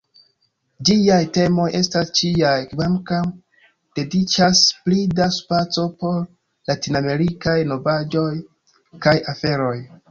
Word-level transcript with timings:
Ĝiaj 0.89 1.17
temoj 1.35 1.67
estas 1.79 2.11
ĉiaj 2.19 2.55
kvankam 2.71 3.29
dediĉas 4.01 4.65
pli 4.87 5.05
da 5.21 5.31
spaco 5.39 5.87
por 6.03 6.19
latinamerikaj 6.73 7.59
novaĵoj 7.75 8.29
kaj 9.07 9.19
aferoj. 9.37 9.77